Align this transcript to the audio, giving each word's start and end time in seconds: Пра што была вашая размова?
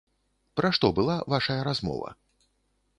Пра 0.59 0.71
што 0.79 0.91
была 1.01 1.19
вашая 1.37 1.61
размова? 1.71 2.15